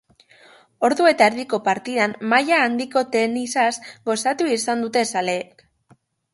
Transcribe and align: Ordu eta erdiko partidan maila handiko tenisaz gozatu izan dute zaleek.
Ordu 0.87 1.09
eta 1.09 1.27
erdiko 1.31 1.59
partidan 1.67 2.15
maila 2.33 2.63
handiko 2.69 3.05
tenisaz 3.17 3.69
gozatu 4.11 4.51
izan 4.59 4.85
dute 4.89 5.07
zaleek. 5.15 5.67